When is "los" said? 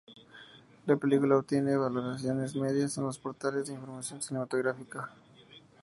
3.03-3.19